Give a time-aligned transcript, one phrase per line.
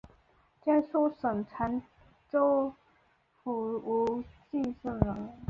[0.65, 1.79] 江苏省常
[2.27, 2.73] 州
[3.43, 5.29] 府武进县人。